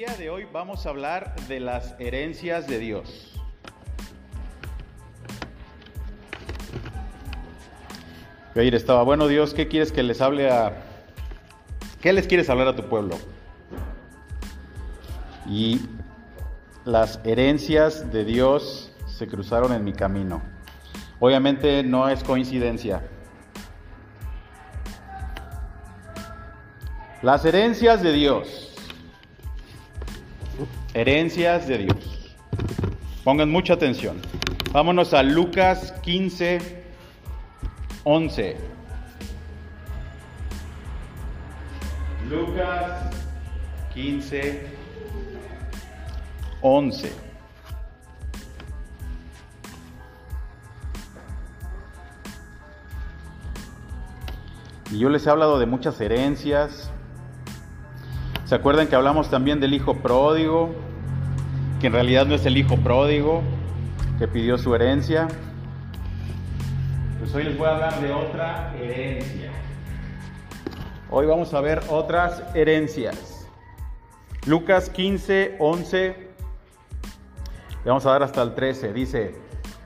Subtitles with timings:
[0.00, 3.38] de hoy vamos a hablar de las herencias de Dios.
[8.56, 10.72] Ayer estaba, bueno Dios, ¿qué quieres que les hable a...
[12.00, 13.18] ¿Qué les quieres hablar a tu pueblo?
[15.46, 15.82] Y
[16.86, 20.42] las herencias de Dios se cruzaron en mi camino.
[21.18, 23.02] Obviamente no es coincidencia.
[27.20, 28.69] Las herencias de Dios.
[30.92, 32.36] Herencias de Dios.
[33.22, 34.20] Pongan mucha atención.
[34.72, 36.58] Vámonos a Lucas 15,
[38.02, 38.56] 11.
[42.28, 43.10] Lucas
[43.94, 44.66] 15,
[46.60, 47.12] 11.
[54.90, 56.90] Y yo les he hablado de muchas herencias,
[58.50, 60.70] ¿Se acuerdan que hablamos también del hijo pródigo?
[61.80, 63.44] Que en realidad no es el hijo pródigo
[64.18, 65.28] que pidió su herencia.
[67.20, 69.52] Pues hoy les voy a hablar de otra herencia.
[71.12, 73.46] Hoy vamos a ver otras herencias.
[74.46, 76.08] Lucas 15, 11.
[76.08, 78.92] Le vamos a dar hasta el 13.
[78.92, 79.36] Dice,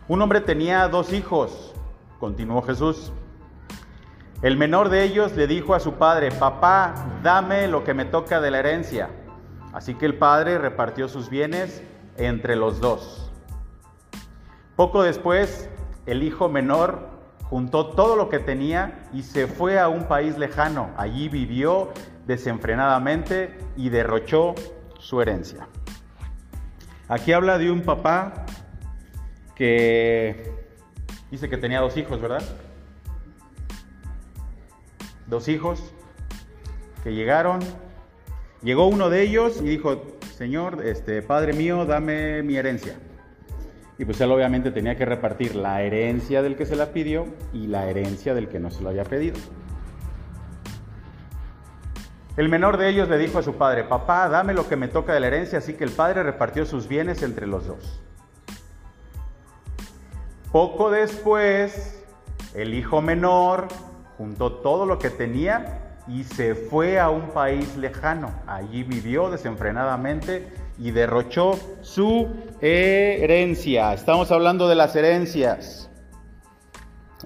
[0.09, 1.75] un hombre tenía dos hijos,
[2.19, 3.13] continuó Jesús.
[4.45, 8.43] El menor de ellos le dijo a su padre, papá, dame lo que me toca
[8.43, 9.09] de la herencia.
[9.73, 11.83] Así que el padre repartió sus bienes
[12.19, 13.33] entre los dos.
[14.77, 15.71] Poco después,
[16.05, 17.09] el hijo menor
[17.45, 20.91] juntó todo lo que tenía y se fue a un país lejano.
[20.99, 21.95] Allí vivió
[22.27, 24.55] desenfrenadamente y derrochó
[24.99, 25.69] su herencia.
[27.09, 28.45] Aquí habla de un papá
[29.55, 30.53] que
[31.31, 32.43] dice que tenía dos hijos, ¿verdad?
[35.27, 35.93] Dos hijos
[37.03, 37.61] que llegaron.
[38.63, 40.03] Llegó uno de ellos y dijo,
[40.37, 42.95] Señor, este, Padre mío, dame mi herencia.
[43.99, 47.69] Y pues él obviamente tenía que repartir la herencia del que se la pidió y
[47.69, 49.37] la herencia del que no se lo había pedido.
[52.37, 55.15] El menor de ellos le dijo a su padre, papá, dame lo que me toca
[55.15, 58.01] de la herencia, así que el padre repartió sus bienes entre los dos.
[60.51, 62.03] Poco después,
[62.55, 63.69] el hijo menor
[64.19, 68.31] juntó todo lo que tenía y se fue a un país lejano.
[68.47, 72.29] Allí vivió desenfrenadamente y derrochó su
[72.61, 73.95] herencia.
[73.95, 75.91] Estamos hablando de las herencias.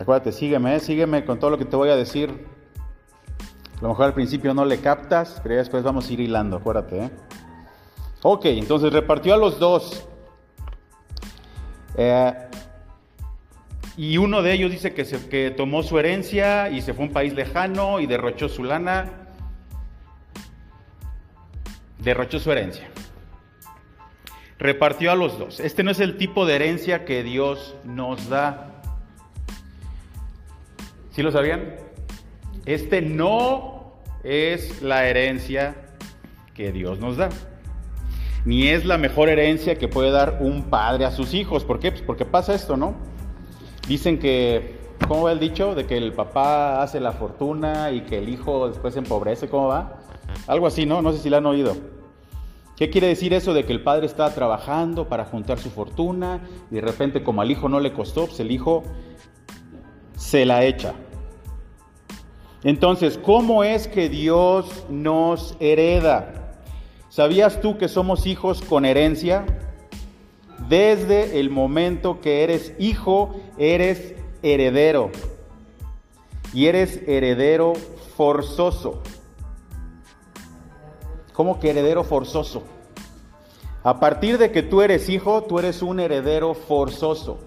[0.01, 2.47] Acuérdate, sígueme, sígueme con todo lo que te voy a decir.
[3.79, 7.05] A lo mejor al principio no le captas, pero después vamos a ir hilando, acuérdate.
[7.05, 7.11] ¿eh?
[8.23, 10.07] Ok, entonces repartió a los dos.
[11.97, 12.48] Eh,
[13.99, 17.09] y uno de ellos dice que, se, que tomó su herencia y se fue a
[17.09, 19.11] un país lejano y derrochó su lana.
[21.99, 22.89] Derrochó su herencia.
[24.57, 25.59] Repartió a los dos.
[25.59, 28.83] Este no es el tipo de herencia que Dios nos da.
[31.11, 31.75] ¿Sí lo sabían?
[32.67, 35.75] Este no es la herencia
[36.55, 37.31] que Dios nos da.
[38.45, 41.65] Ni es la mejor herencia que puede dar un padre a sus hijos.
[41.65, 41.91] ¿Por qué?
[41.91, 43.18] Pues porque pasa esto, ¿no?
[43.89, 44.77] Dicen que,
[45.09, 45.75] ¿cómo va el dicho?
[45.75, 49.69] De que el papá hace la fortuna y que el hijo después se empobrece, ¿cómo
[49.69, 50.01] va?
[50.47, 51.01] Algo así, ¿no?
[51.01, 51.75] No sé si lo han oído.
[52.77, 56.77] ¿Qué quiere decir eso de que el padre está trabajando para juntar su fortuna y
[56.77, 58.85] de repente como al hijo no le costó, pues el hijo
[60.17, 60.93] se la echa?
[62.63, 66.61] Entonces, ¿cómo es que Dios nos hereda?
[67.09, 69.47] ¿Sabías tú que somos hijos con herencia?
[70.69, 75.11] Desde el momento que eres hijo, eres heredero.
[76.53, 77.75] Y eres heredero
[78.17, 79.03] forzoso.
[81.33, 82.63] ¿Cómo que heredero forzoso?
[83.85, 87.39] A partir de que tú eres hijo, tú eres un heredero forzoso.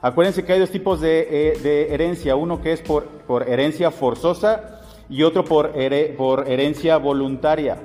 [0.00, 4.80] Acuérdense que hay dos tipos de, eh, herencia, uno que es por, por, herencia forzosa
[5.08, 5.72] y otro por,
[6.16, 7.78] por herencia voluntaria.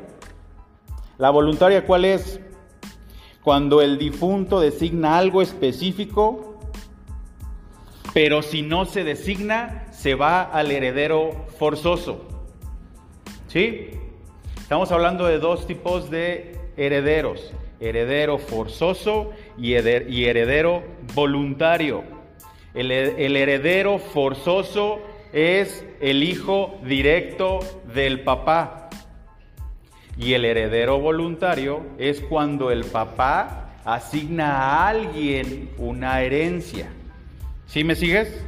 [1.18, 2.40] La voluntaria, ¿cuál es?
[3.50, 6.49] cuando el difunto designa algo específico,
[8.14, 12.28] pero si no se designa, se va al heredero forzoso.
[13.48, 13.92] ¿Sí?
[14.58, 20.84] Estamos hablando de dos tipos de herederos, heredero forzoso y heredero
[21.16, 22.04] voluntario.
[22.74, 25.00] El, heredero forzoso
[25.34, 27.60] es el hijo directo
[27.94, 28.90] del papá.
[30.18, 36.92] Y el heredero voluntario es cuando el papá asigna a alguien una herencia.
[37.69, 38.44] ¿Sí me sigues?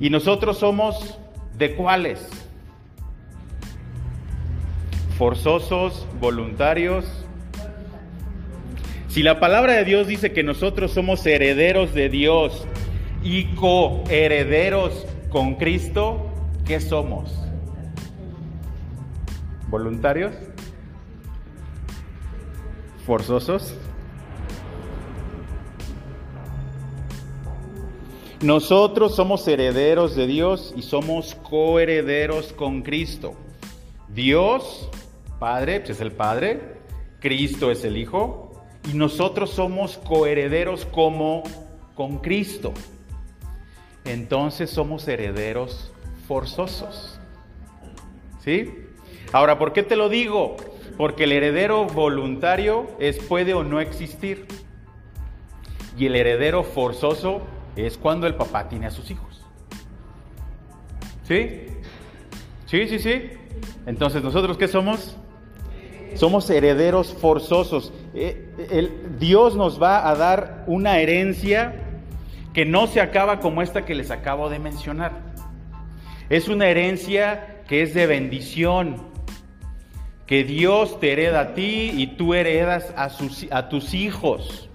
[0.00, 1.18] ¿Y nosotros somos
[1.56, 2.28] de cuáles?
[5.16, 7.04] forzosos, voluntarios.
[9.08, 12.66] Si la palabra de Dios dice que nosotros somos herederos de Dios
[13.22, 16.32] y coherederos con Cristo,
[16.66, 17.32] ¿qué somos?
[19.68, 20.34] ¿Voluntarios?
[23.06, 23.74] ¿Forzosos?
[28.44, 33.32] Nosotros somos herederos de Dios y somos coherederos con Cristo.
[34.08, 34.90] Dios,
[35.38, 36.74] Padre, pues es el Padre,
[37.20, 38.62] Cristo es el Hijo,
[38.92, 41.42] y nosotros somos coherederos como
[41.94, 42.74] con Cristo.
[44.04, 45.90] Entonces somos herederos
[46.28, 47.18] forzosos.
[48.40, 48.74] ¿Sí?
[49.32, 50.58] Ahora, ¿por qué te lo digo?
[50.98, 54.46] Porque el heredero voluntario es puede o no existir.
[55.96, 57.40] Y el heredero forzoso
[57.76, 59.42] es cuando el papá tiene a sus hijos.
[61.24, 61.66] ¿Sí?
[62.66, 63.30] Sí, sí, sí.
[63.86, 65.16] Entonces, ¿nosotros qué somos?
[66.14, 67.92] Somos herederos forzosos.
[68.14, 71.74] Eh, el, Dios nos va a dar una herencia
[72.52, 75.12] que no se acaba como esta que les acabo de mencionar.
[76.30, 79.08] Es una herencia que es de bendición,
[80.26, 84.70] que Dios te hereda a ti y tú heredas a, sus, a tus hijos.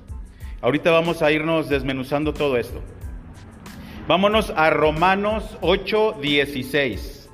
[0.62, 2.82] Ahorita vamos a irnos desmenuzando todo esto.
[4.10, 7.30] Vámonos a Romanos 8, 16.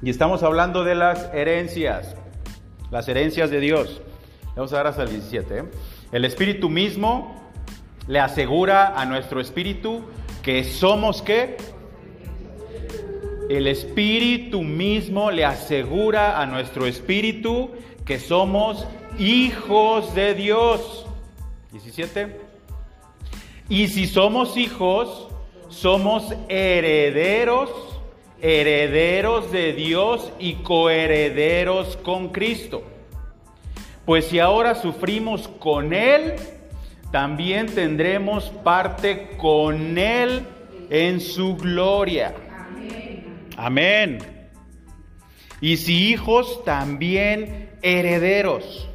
[0.00, 2.16] Y estamos hablando de las herencias,
[2.90, 4.00] las herencias de Dios.
[4.56, 5.58] Vamos a dar hasta el 17.
[5.58, 5.64] ¿eh?
[6.12, 7.50] El Espíritu mismo
[8.06, 10.02] le asegura a nuestro espíritu
[10.42, 11.56] que somos qué?
[13.48, 17.70] El Espíritu mismo le asegura a nuestro espíritu
[18.04, 18.86] que somos
[19.18, 21.06] hijos de Dios.
[21.72, 22.40] 17.
[23.68, 25.28] Y si somos hijos,
[25.68, 27.70] somos herederos
[28.44, 32.82] herederos de Dios y coherederos con Cristo.
[34.04, 36.34] Pues si ahora sufrimos con Él,
[37.10, 40.42] también tendremos parte con Él
[40.90, 42.34] en su gloria.
[43.56, 44.18] Amén.
[45.60, 48.88] Y si hijos, también herederos.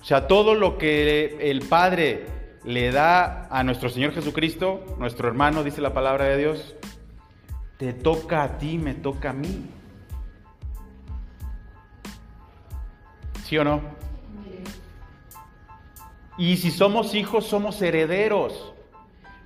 [0.00, 2.26] O sea, todo lo que el Padre
[2.64, 6.74] le da a nuestro Señor Jesucristo, nuestro hermano, dice la palabra de Dios,
[7.76, 9.66] te toca a ti, me toca a mí.
[13.44, 13.80] ¿Sí o no?
[16.38, 18.72] Y si somos hijos, somos herederos.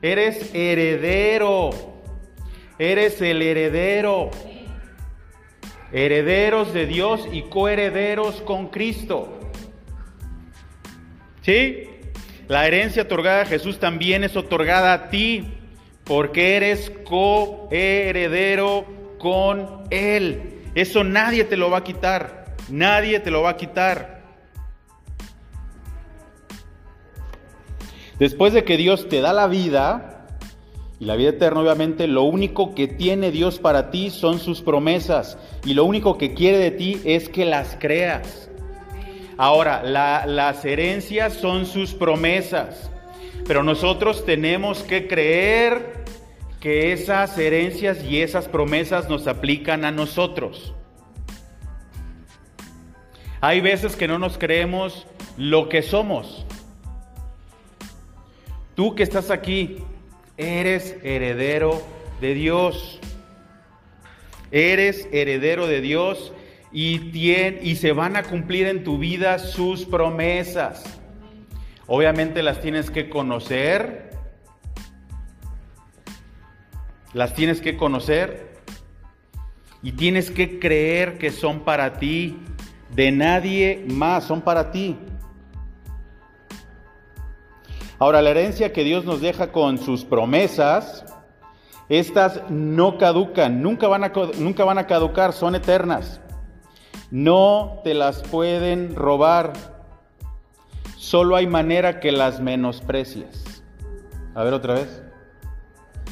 [0.03, 1.95] Eres heredero.
[2.78, 4.31] Eres el heredero.
[5.93, 9.38] Herederos de Dios y coherederos con Cristo.
[11.43, 11.84] ¿Sí?
[12.49, 15.55] La herencia otorgada a Jesús también es otorgada a ti,
[16.05, 18.87] porque eres coheredero
[19.19, 20.62] con Él.
[20.75, 24.23] Eso nadie te lo va a quitar, nadie te lo va a quitar.
[28.19, 30.15] Después de que Dios te da la vida,
[30.98, 35.37] y la vida eterna obviamente, lo único que tiene Dios para ti son sus promesas,
[35.64, 38.50] y lo único que quiere de ti es que las creas.
[39.37, 42.90] Ahora, las herencias son sus promesas,
[43.47, 46.04] pero nosotros tenemos que creer
[46.61, 50.73] que esas herencias y esas promesas nos aplican a nosotros.
[53.42, 55.06] Hay veces que no nos creemos
[55.37, 56.47] lo que somos.
[58.75, 59.85] Tú que estás aquí,
[60.37, 61.83] eres heredero
[62.21, 63.00] de Dios.
[64.50, 66.33] Eres heredero de Dios
[66.73, 70.85] y, y se van a cumplir en tu vida sus promesas.
[71.87, 74.11] Obviamente las tienes que conocer,
[77.12, 78.57] las tienes que conocer
[79.83, 82.38] y tienes que creer que son para ti,
[82.95, 84.97] de nadie más, son para ti.
[87.99, 91.05] Ahora, la herencia que Dios nos deja con sus promesas,
[91.88, 96.21] estas no caducan, nunca van a, nunca van a caducar, son eternas.
[97.11, 99.53] No te las pueden robar.
[100.97, 103.62] Solo hay manera que las menosprecies.
[104.35, 105.03] A ver otra vez.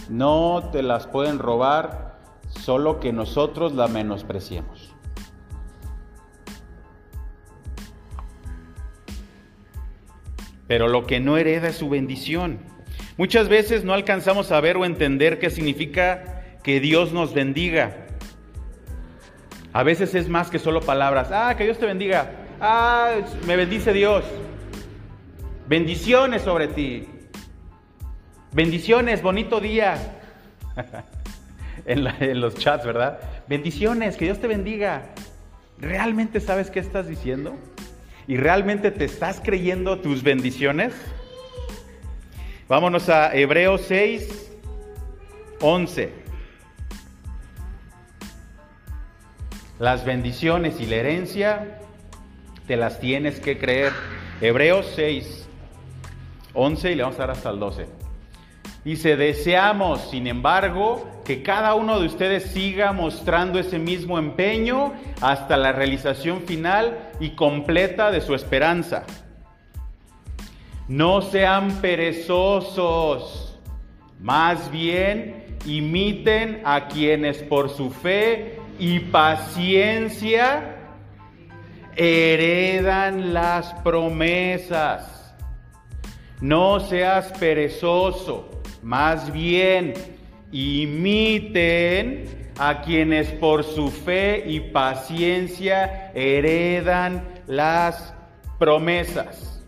[0.09, 4.94] No te las pueden robar, solo que nosotros la menospreciemos.
[10.67, 12.59] Pero lo que no hereda es su bendición.
[13.17, 18.07] Muchas veces no alcanzamos a ver o entender qué significa que Dios nos bendiga.
[19.73, 21.31] A veces es más que solo palabras.
[21.33, 22.31] Ah, que Dios te bendiga.
[22.61, 23.17] Ah,
[23.47, 24.25] me bendice Dios.
[25.67, 27.09] Bendiciones sobre ti.
[28.53, 29.97] Bendiciones, bonito día.
[31.87, 33.19] en, los chats, ¿verdad?
[33.49, 35.07] Bendiciones, que Dios te bendiga.
[35.79, 37.57] ¿Realmente sabes qué estás diciendo?
[38.27, 40.95] ¿Y realmente te estás creyendo tus bendiciones?
[42.69, 44.51] Vámonos a Hebreos 6,
[45.61, 46.11] 11.
[49.79, 51.81] Las bendiciones y la herencia
[52.67, 53.93] te las tienes que creer.
[54.41, 55.47] Hebreos 6,
[56.55, 57.87] 11 y le vamos a dar hasta el 12.
[58.85, 65.57] Dice, deseamos, sin embargo, que cada uno de ustedes siga mostrando ese mismo empeño hasta
[65.57, 69.05] la realización final y completa de su esperanza.
[70.87, 73.59] No sean perezosos,
[74.21, 80.77] más bien imiten a quienes por su fe y paciencia
[81.97, 85.35] heredan las promesas.
[86.43, 88.55] No seas perezoso
[88.85, 89.95] más bien,
[90.55, 98.15] imiten a quienes por su fe y paciencia heredan las
[98.61, 99.63] promesas.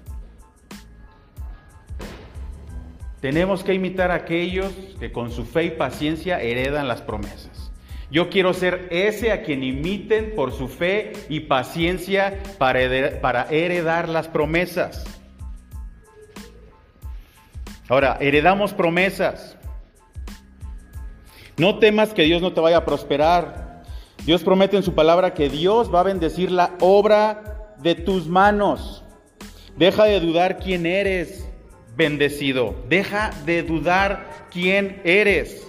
[3.20, 7.72] Tenemos que imitar a aquellos que con su fe y paciencia heredan las promesas.
[8.08, 12.80] Yo quiero ser ese a quien imiten por su fe y paciencia para
[13.50, 15.04] heredar, las promesas.
[17.88, 19.55] Ahora, heredamos promesas.
[21.58, 23.82] No temas que Dios no te vaya a prosperar.
[24.24, 29.04] Dios promete en su palabra que Dios va a bendecir la obra de tus manos.
[29.76, 31.48] Deja de dudar quién eres
[31.96, 32.74] bendecido.
[32.88, 35.66] Deja de dudar quién eres.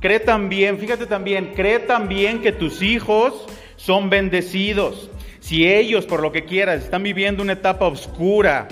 [0.00, 3.46] Cree también, fíjate también, cree también que tus hijos
[3.76, 5.10] son bendecidos.
[5.40, 8.68] Si ellos, por lo que quieras, están viviendo una etapa oscura,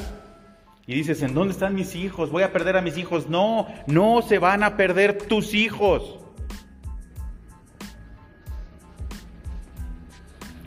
[0.87, 2.31] y dices, ¿en dónde están mis hijos?
[2.31, 3.29] ¿Voy a perder a mis hijos?
[3.29, 6.19] No, no se van a perder tus hijos.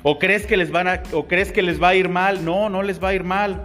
[0.04, 2.44] ¿O crees que les van a o crees que les va a ir mal?
[2.44, 3.64] No, no les va a ir mal.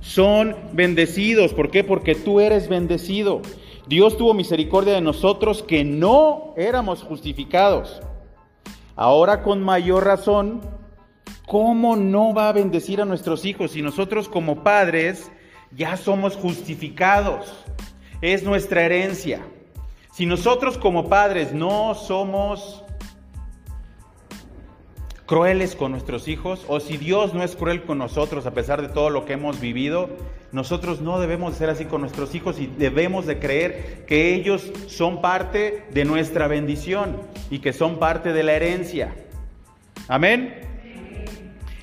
[0.00, 1.84] Son bendecidos, ¿por qué?
[1.84, 3.42] Porque tú eres bendecido.
[3.86, 8.00] Dios tuvo misericordia de nosotros que no éramos justificados.
[8.96, 10.60] Ahora con mayor razón,
[11.46, 15.30] ¿cómo no va a bendecir a nuestros hijos si nosotros como padres
[15.76, 17.52] ya somos justificados.
[18.20, 19.40] Es nuestra herencia.
[20.12, 22.84] Si nosotros como padres no somos
[25.28, 28.88] crueles con nuestros hijos, o si Dios no es cruel con nosotros a pesar de
[28.88, 30.08] todo lo que hemos vivido,
[30.52, 35.20] nosotros no debemos ser así con nuestros hijos y debemos de creer que ellos son
[35.20, 37.20] parte de nuestra bendición
[37.50, 39.14] y que son parte de la herencia.
[40.08, 40.62] Amén.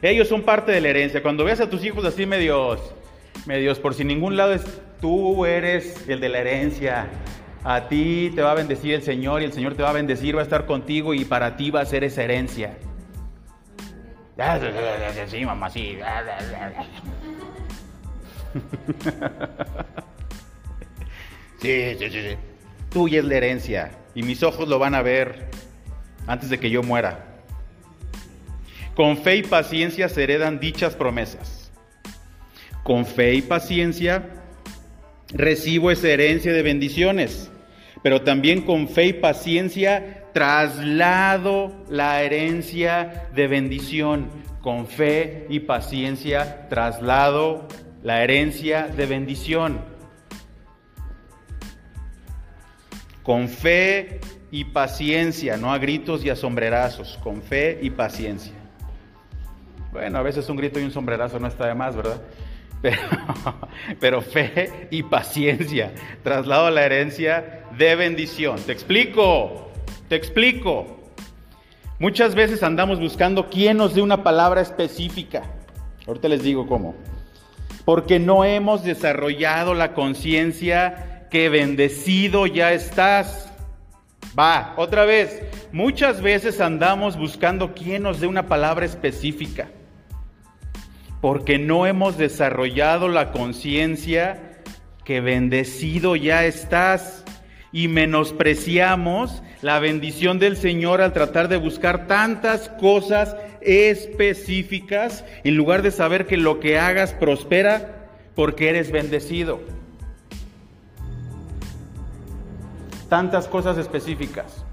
[0.02, 1.22] Ellos son parte de la herencia.
[1.22, 2.80] Cuando veas a tus hijos así medios
[3.46, 4.64] medios por si ningún lado es
[5.00, 7.10] tú eres el de la herencia.
[7.64, 10.36] A ti te va a bendecir el Señor y el Señor te va a bendecir,
[10.36, 12.76] va a estar contigo y para ti va a ser esa herencia.
[15.28, 15.98] Sí, mamá, sí.
[21.62, 22.38] Sí, sí, sí, sí.
[22.90, 25.50] Tuya es la herencia y mis ojos lo van a ver
[26.28, 27.26] antes de que yo muera.
[28.96, 31.72] Con fe y paciencia se heredan dichas promesas.
[32.84, 34.30] Con fe y paciencia
[35.34, 37.52] recibo esa herencia de bendiciones,
[38.04, 44.28] pero también con fe y paciencia traslado la herencia de bendición.
[44.60, 47.70] Con fe y paciencia traslado
[48.04, 49.80] la herencia de bendición.
[53.24, 54.20] Con fe
[54.52, 58.54] y paciencia, no a gritos y a sombrerazos, con fe y paciencia.
[59.94, 62.22] Bueno, a veces un grito y un sombrerazo no está de más, ¿verdad?
[64.02, 65.94] Pero, fe y paciencia.
[66.24, 68.60] Traslado la herencia de bendición.
[68.60, 69.65] Te explico,
[70.08, 71.00] te explico.
[72.00, 75.44] Muchas veces andamos buscando quién nos dé una palabra específica.
[76.08, 76.96] Ahorita les digo cómo.
[77.86, 83.52] Porque no hemos desarrollado la conciencia que bendecido ya estás.
[84.38, 85.42] Va, otra vez.
[85.72, 89.68] Muchas veces andamos buscando quién nos dé una palabra específica
[91.26, 94.62] porque no hemos desarrollado la conciencia
[95.04, 97.25] que bendecido ya estás
[97.76, 105.82] y menospreciamos la bendición del Señor al tratar de buscar tantas cosas específicas en lugar
[105.82, 109.60] de saber que lo que hagas prospera porque eres bendecido.
[113.10, 114.64] Tantas cosas específicas.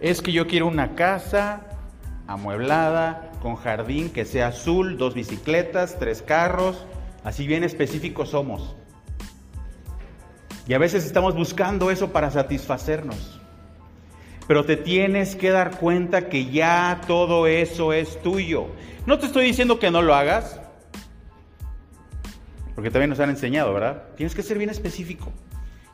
[0.00, 1.60] Es que yo quiero una casa,
[2.26, 6.86] amueblada, con jardín que sea azul, dos bicicletas, tres carros,
[7.22, 8.74] así bien específicos somos.
[10.68, 13.40] Y a veces estamos buscando eso para satisfacernos.
[14.46, 18.66] Pero te tienes que dar cuenta que ya todo eso es tuyo.
[19.06, 20.60] No te estoy diciendo que no lo hagas,
[22.74, 24.04] porque también nos han enseñado, ¿verdad?
[24.16, 25.32] Tienes que ser bien específico.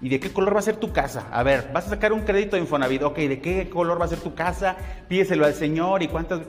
[0.00, 1.28] ¿Y de qué color va a ser tu casa?
[1.32, 3.02] A ver, vas a sacar un crédito de Infonavit.
[3.04, 4.76] Ok, ¿de qué color va a ser tu casa?
[5.08, 6.42] Pídeselo al Señor y cuántas...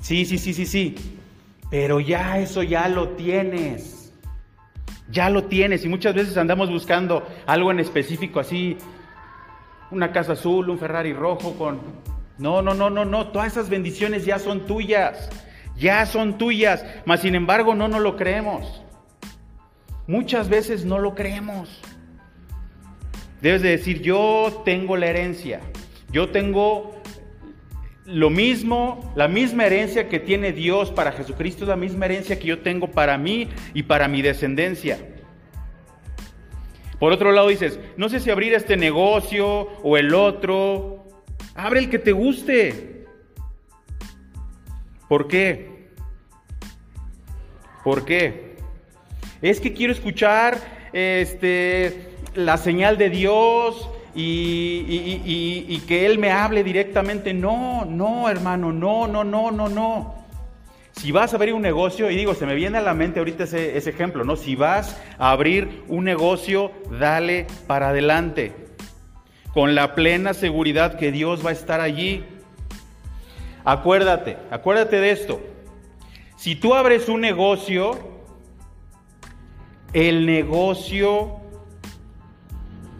[0.00, 0.94] Sí, sí, sí, sí, sí.
[1.68, 4.05] Pero ya eso ya lo tienes.
[5.10, 5.84] Ya lo tienes.
[5.84, 8.76] Y muchas veces andamos buscando algo en específico, así,
[9.90, 11.80] una casa azul, un Ferrari rojo con...
[12.38, 13.28] No, no, no, no, no.
[13.28, 15.30] Todas esas bendiciones ya son tuyas.
[15.76, 16.84] Ya son tuyas.
[17.06, 18.82] Mas sin embargo, no nos lo creemos.
[20.06, 21.80] Muchas veces no lo creemos.
[23.40, 25.60] Debes de decir, yo tengo la herencia.
[26.10, 26.95] Yo tengo
[28.06, 32.46] lo mismo, la misma herencia que tiene Dios para Jesucristo es la misma herencia que
[32.46, 34.98] yo tengo para mí y para mi descendencia.
[36.98, 39.46] Por otro lado dices, no sé si abrir este negocio
[39.82, 41.04] o el otro.
[41.54, 43.06] Abre el que te guste.
[45.08, 45.88] ¿Por qué?
[47.84, 48.56] ¿Por qué?
[49.42, 50.58] Es que quiero escuchar
[50.92, 57.34] este, la señal de Dios, y, que Él me hable directamente.
[57.34, 60.26] No, no, hermano, no, no, no, no, no.
[60.92, 63.44] Si vas a abrir un negocio, y digo, se me viene a la mente ahorita
[63.44, 64.36] ese, ejemplo, ¿no?
[64.36, 68.52] Si vas a abrir un negocio, dale para adelante,
[69.52, 72.24] con la plena seguridad que Dios va a estar allí.
[73.64, 75.40] Acuérdate, acuérdate de esto.
[76.36, 77.98] Si tú abres un negocio,
[79.92, 81.40] el negocio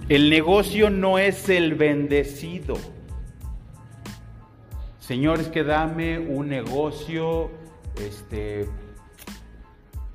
[0.09, 2.77] el negocio no es el bendecido.
[5.01, 7.51] Señores, que dame un negocio
[7.97, 8.69] este,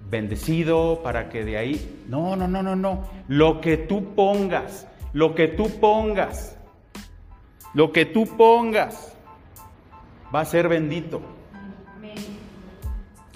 [0.10, 2.04] bendecido para que de ahí...
[2.08, 3.10] No, no, no, no, no.
[3.28, 6.58] Lo que tú pongas, lo que tú pongas,
[7.74, 9.14] lo que tú pongas
[10.34, 11.22] va a ser bendito.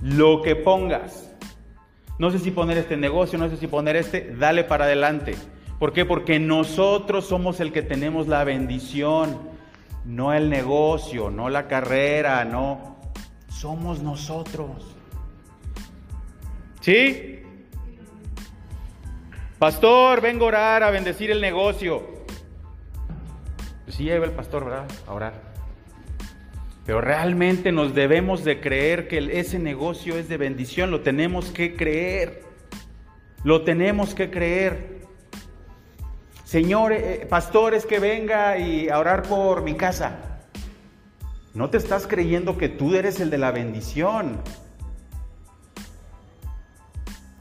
[0.02, 1.34] Lo que pongas.
[2.20, 5.36] No sé si poner este negocio, no sé si poner este, dale para adelante.
[5.80, 6.06] ¿Por qué?
[6.06, 9.40] Porque nosotros somos el que tenemos la bendición,
[10.06, 12.98] no el negocio, no la carrera, no.
[13.50, 14.96] Somos nosotros.
[16.80, 17.42] ¿Sí?
[19.60, 22.04] Pastor, vengo a orar, a bendecir el negocio.
[23.88, 24.86] Sí, lleva el pastor, ¿verdad?
[25.08, 25.34] A orar.
[26.86, 31.76] Pero realmente nos debemos de creer que ese negocio es de bendición, lo tenemos que
[31.76, 32.44] creer.
[33.44, 34.95] Lo tenemos que creer.
[36.46, 40.20] Señor, eh, pastores, que venga y a orar por mi casa.
[41.56, 44.40] No te estás creyendo que tú eres el de la bendición.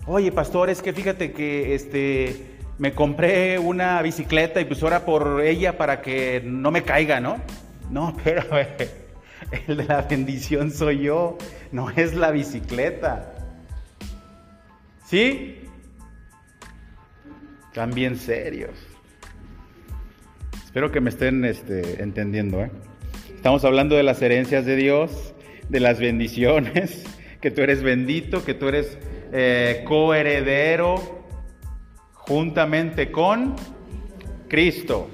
[0.06, 5.42] Oye, pastor, es que fíjate que este me compré una bicicleta y pues ora por
[5.42, 7.36] ella para que no me caiga, ¿no?
[7.90, 8.88] No, espérame.
[9.66, 11.36] El de la bendición soy yo,
[11.72, 13.34] no es la bicicleta.
[15.04, 15.68] ¿Sí?
[17.74, 18.93] Cambien serios.
[20.74, 22.60] Espero que me estén este, entendiendo.
[22.60, 22.68] ¿eh?
[23.32, 25.32] Estamos hablando de las herencias de Dios,
[25.68, 27.04] de las bendiciones,
[27.40, 28.98] que tú eres bendito, que tú eres
[29.32, 30.96] eh, coheredero
[32.14, 33.54] juntamente con
[34.48, 35.08] Cristo.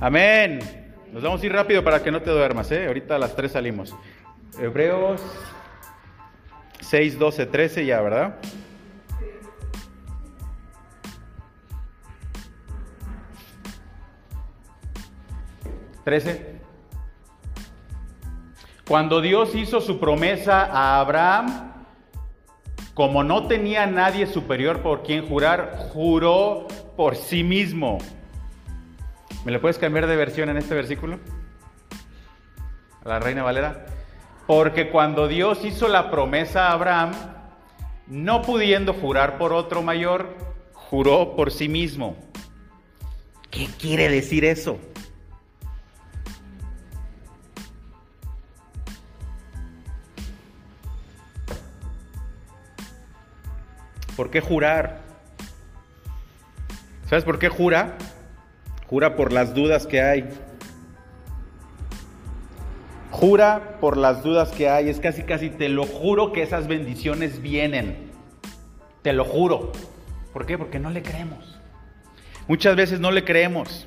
[0.00, 0.58] Amén.
[1.12, 2.72] Nos vamos a ir rápido para que no te duermas.
[2.72, 2.88] ¿eh?
[2.88, 3.94] Ahorita a las 3 salimos.
[4.60, 5.22] Hebreos
[6.80, 8.34] 6, 12, 13 ya, ¿verdad?
[16.06, 16.40] 13.
[18.86, 21.72] Cuando Dios hizo su promesa a Abraham,
[22.94, 27.98] como no tenía nadie superior por quien jurar, juró por sí mismo.
[29.44, 31.18] ¿Me le puedes cambiar de versión en este versículo?
[33.04, 33.86] A la Reina Valera.
[34.46, 37.14] Porque cuando Dios hizo la promesa a Abraham,
[38.06, 40.36] no pudiendo jurar por otro mayor,
[40.72, 42.16] juró por sí mismo.
[43.50, 44.78] ¿Qué quiere decir eso?
[54.16, 55.02] ¿Por qué jurar?
[57.08, 57.98] ¿Sabes por qué jura?
[58.86, 60.28] Jura por las dudas que hay.
[63.10, 64.88] Jura por las dudas que hay.
[64.88, 68.10] Es casi, casi, te lo juro que esas bendiciones vienen.
[69.02, 69.72] Te lo juro.
[70.32, 70.56] ¿Por qué?
[70.56, 71.60] Porque no le creemos.
[72.48, 73.86] Muchas veces no le creemos.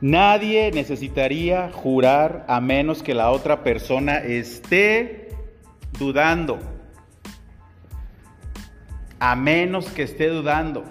[0.00, 5.30] Nadie necesitaría jurar a menos que la otra persona esté
[5.98, 6.58] dudando
[9.22, 10.82] a menos que esté dudando.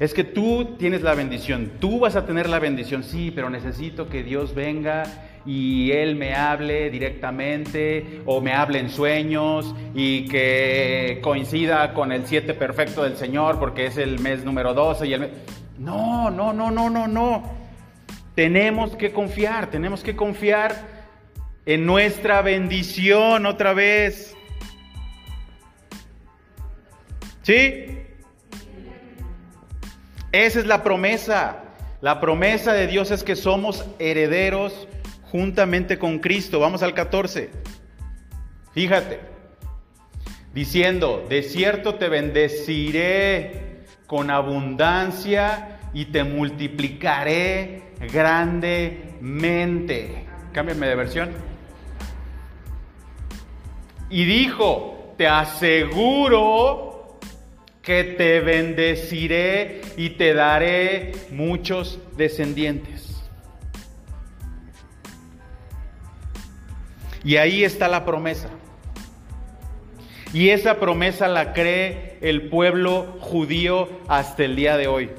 [0.00, 4.08] Es que tú tienes la bendición, tú vas a tener la bendición, sí, pero necesito
[4.08, 5.04] que Dios venga
[5.46, 12.26] y Él me hable directamente o me hable en sueños y que coincida con el
[12.26, 15.30] 7 perfecto del Señor porque es el mes número 12 y el
[15.78, 17.52] No, no, no, no, no, no.
[18.34, 20.74] Tenemos que confiar, tenemos que confiar
[21.66, 24.34] en nuestra bendición otra vez.
[27.48, 27.86] ¿Sí?
[30.32, 31.62] Esa es la promesa.
[32.02, 34.86] La promesa de Dios es que somos herederos
[35.22, 36.60] juntamente con Cristo.
[36.60, 37.48] Vamos al 14.
[38.74, 39.20] Fíjate,
[40.52, 50.26] diciendo, de cierto te bendeciré con abundancia y te multiplicaré grandemente.
[50.52, 51.30] Cámbiame de versión.
[54.10, 56.87] Y dijo, te aseguro
[57.88, 63.18] que te bendeciré y te daré muchos descendientes.
[67.24, 68.50] Y ahí está la promesa.
[70.34, 75.10] Y esa promesa la cree el pueblo judío hasta el día de hoy.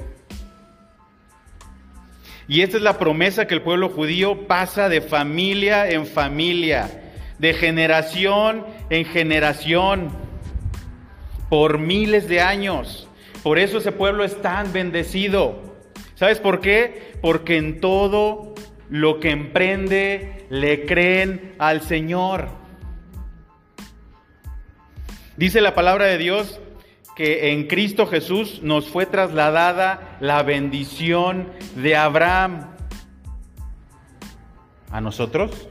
[2.46, 6.88] Y esta es la promesa que el pueblo judío pasa de familia en familia,
[7.40, 10.19] de generación en generación
[11.50, 13.06] por miles de años.
[13.42, 15.76] Por eso ese pueblo es tan bendecido.
[16.14, 17.12] ¿Sabes por qué?
[17.20, 18.54] Porque en todo
[18.88, 22.48] lo que emprende le creen al Señor.
[25.36, 26.60] Dice la palabra de Dios
[27.16, 32.70] que en Cristo Jesús nos fue trasladada la bendición de Abraham.
[34.90, 35.68] ¿A nosotros?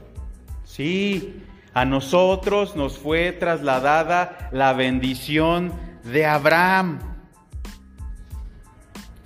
[0.64, 1.39] Sí,
[1.74, 5.72] a nosotros nos fue trasladada la bendición
[6.04, 6.98] de Abraham.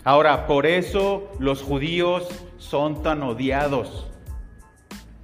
[0.05, 2.29] Ahora, por eso los judíos
[2.59, 4.07] son tan odiados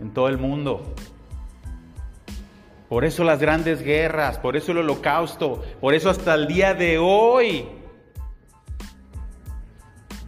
[0.01, 0.95] en todo el mundo.
[2.89, 6.99] Por eso las grandes guerras, por eso el holocausto, por eso hasta el día de
[6.99, 7.69] hoy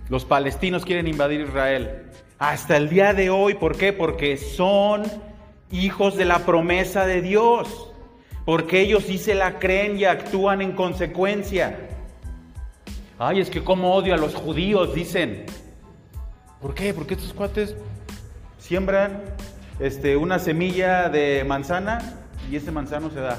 [0.09, 2.11] los palestinos quieren invadir Israel.
[2.38, 3.92] Hasta el día de hoy, ¿por qué?
[3.92, 5.05] Porque son
[5.72, 7.90] hijos de la promesa de Dios,
[8.44, 11.88] porque ellos sí se la creen y actúan en consecuencia.
[13.18, 15.46] Ay, es que como odio a los judíos, dicen.
[16.61, 16.94] ¿Por qué?
[16.94, 17.74] Porque estos cuates
[18.58, 19.22] siembran
[19.80, 21.98] este, una semilla de manzana
[22.50, 23.38] y ese manzano se da.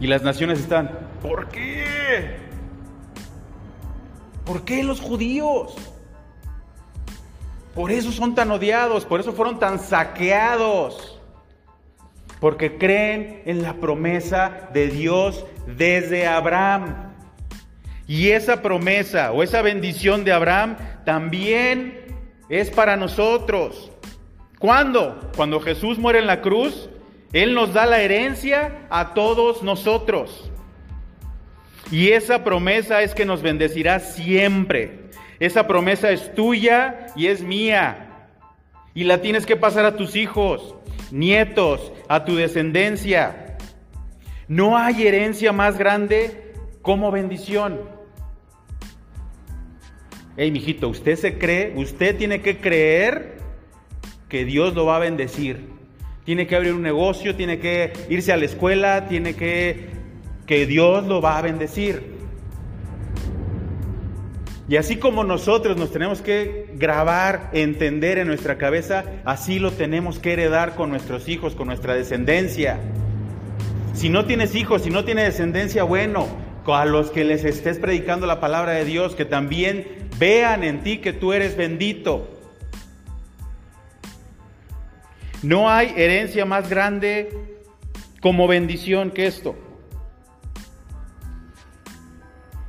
[0.00, 0.90] Y las naciones están,
[1.22, 2.36] ¿por qué?
[4.44, 5.74] ¿Por qué los judíos?
[7.76, 11.20] Por eso son tan odiados, por eso fueron tan saqueados.
[12.40, 17.12] Porque creen en la promesa de Dios desde Abraham.
[18.08, 22.06] Y esa promesa o esa bendición de Abraham también
[22.48, 23.92] es para nosotros.
[24.58, 25.30] ¿Cuándo?
[25.36, 26.88] Cuando Jesús muere en la cruz,
[27.34, 30.50] Él nos da la herencia a todos nosotros.
[31.90, 35.10] Y esa promesa es que nos bendecirá siempre.
[35.38, 38.28] Esa promesa es tuya y es mía.
[38.94, 40.74] Y la tienes que pasar a tus hijos,
[41.10, 43.56] nietos, a tu descendencia.
[44.48, 47.80] No hay herencia más grande como bendición.
[50.36, 53.38] Hey, mijito, usted se cree, usted tiene que creer
[54.28, 55.74] que Dios lo va a bendecir.
[56.24, 59.96] Tiene que abrir un negocio, tiene que irse a la escuela, tiene que
[60.46, 62.15] que Dios lo va a bendecir.
[64.68, 70.18] Y así como nosotros nos tenemos que grabar, entender en nuestra cabeza, así lo tenemos
[70.18, 72.80] que heredar con nuestros hijos, con nuestra descendencia.
[73.94, 76.26] Si no tienes hijos, si no tienes descendencia, bueno,
[76.74, 80.98] a los que les estés predicando la palabra de Dios, que también vean en ti
[80.98, 82.28] que tú eres bendito.
[85.42, 87.28] No hay herencia más grande
[88.20, 89.54] como bendición que esto.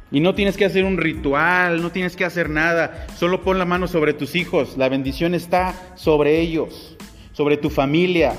[0.09, 3.07] Y no tienes que hacer un ritual, no tienes que hacer nada.
[3.15, 4.77] Solo pon la mano sobre tus hijos.
[4.77, 6.95] La bendición está sobre ellos,
[7.33, 8.33] sobre tu familia.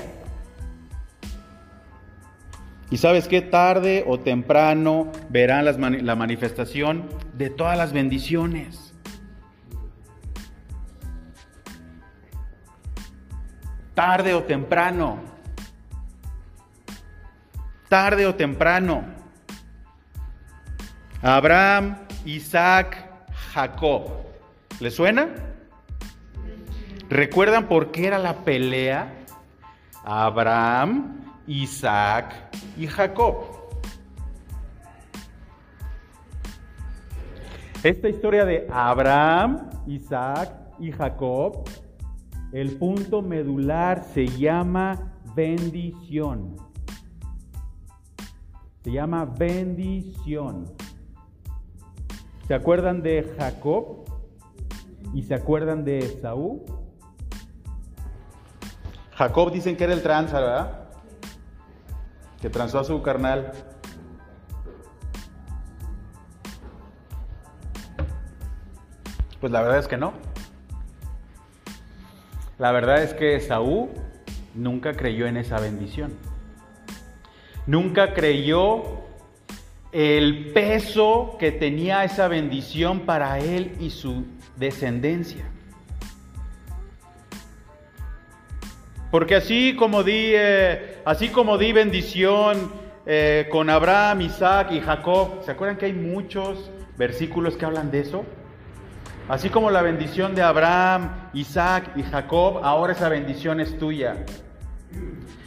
[2.91, 5.65] Y sabes qué, tarde o temprano verán
[6.05, 8.93] la manifestación de todas las bendiciones.
[13.93, 15.19] Tarde o temprano.
[17.89, 19.18] Tarde o temprano.
[21.21, 23.09] Abraham, Isaac,
[23.53, 24.09] Jacob.
[24.79, 25.27] ¿Les suena?
[27.09, 29.13] ¿Recuerdan por qué era la pelea?
[30.05, 32.33] Abraham, Isaac
[32.77, 33.35] y Jacob.
[37.83, 41.67] Esta historia de Abraham, Isaac y Jacob,
[42.53, 46.55] el punto medular se llama bendición.
[48.83, 50.65] Se llama bendición.
[52.49, 54.05] ¿Se acuerdan de Jacob?
[55.13, 56.65] ¿Y se acuerdan de Esaú?
[59.13, 60.89] Jacob dicen que era el tranza, ¿verdad?
[62.41, 63.51] Que transó a su carnal.
[69.39, 70.13] Pues la verdad es que no.
[72.57, 73.91] La verdad es que Esaú
[74.55, 76.13] nunca creyó en esa bendición.
[77.67, 79.07] Nunca creyó
[79.91, 84.25] el peso que tenía esa bendición para él y su
[84.55, 85.45] descendencia.
[89.11, 92.71] Porque así como di, eh, así como di bendición
[93.07, 98.01] eh, con Abraham, Isaac y Jacob, ¿se acuerdan que hay muchos versículos que hablan de
[98.01, 98.23] eso?
[99.27, 104.25] Así como la bendición de Abraham, Isaac y Jacob, ahora esa bendición es tuya.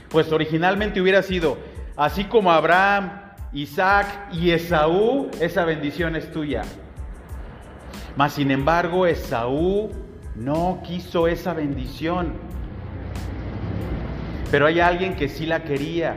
[0.08, 1.58] Pues originalmente hubiera sido,
[1.96, 3.21] así como Abraham,
[3.52, 6.62] Isaac y Esaú, esa bendición es tuya.
[8.16, 9.90] Mas sin embargo, Esaú
[10.34, 12.32] no quiso esa bendición.
[14.50, 16.16] Pero hay alguien que sí la quería,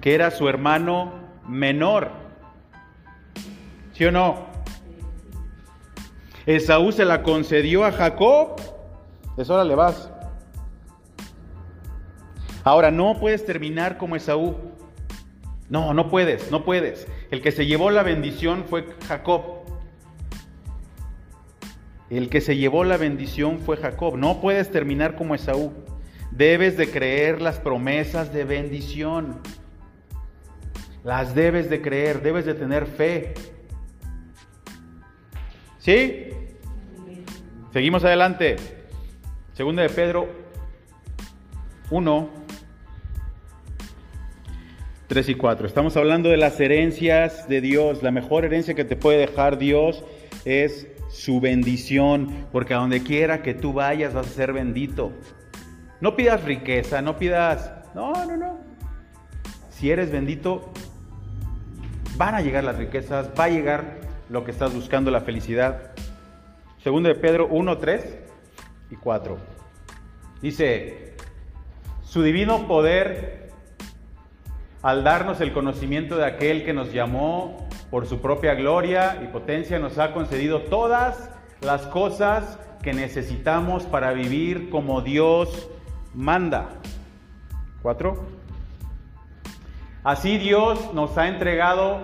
[0.00, 1.12] que era su hermano
[1.46, 2.12] menor.
[3.92, 4.46] ¿Sí o no?
[6.46, 8.60] Esaú se la concedió a Jacob.
[9.36, 10.10] Es hora le vas.
[12.62, 14.69] Ahora, no puedes terminar como Esaú.
[15.70, 17.06] No, no puedes, no puedes.
[17.30, 19.60] El que se llevó la bendición fue Jacob.
[22.10, 24.16] El que se llevó la bendición fue Jacob.
[24.16, 25.72] No puedes terminar como Esaú.
[26.32, 29.38] Debes de creer las promesas de bendición.
[31.04, 33.34] Las debes de creer, debes de tener fe.
[35.78, 36.30] ¿Sí?
[37.72, 38.56] Seguimos adelante.
[39.54, 40.28] Segunda de Pedro
[41.90, 42.30] 1,
[45.10, 45.66] 3 y 4.
[45.66, 48.00] Estamos hablando de las herencias de Dios.
[48.04, 50.04] La mejor herencia que te puede dejar Dios
[50.44, 55.10] es su bendición, porque a donde quiera que tú vayas vas a ser bendito.
[56.00, 57.72] No pidas riqueza, no pidas...
[57.92, 58.60] No, no, no.
[59.70, 60.70] Si eres bendito,
[62.16, 65.90] van a llegar las riquezas, va a llegar lo que estás buscando, la felicidad.
[66.84, 68.16] Segundo de Pedro 1, 3
[68.92, 69.38] y 4.
[70.40, 71.14] Dice,
[72.04, 73.49] su divino poder,
[74.82, 79.78] al darnos el conocimiento de aquel que nos llamó por su propia gloria y potencia,
[79.78, 85.68] nos ha concedido todas las cosas que necesitamos para vivir como Dios
[86.14, 86.68] manda.
[87.82, 88.40] 4.
[90.02, 92.02] Así Dios nos ha entregado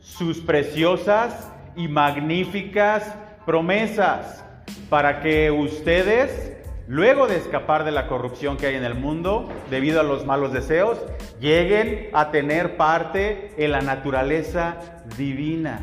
[0.00, 3.14] sus preciosas y magníficas
[3.46, 4.44] promesas
[4.90, 6.52] para que ustedes,
[6.90, 10.52] luego de escapar de la corrupción que hay en el mundo debido a los malos
[10.52, 10.98] deseos,
[11.38, 14.76] lleguen a tener parte en la naturaleza
[15.16, 15.78] divina.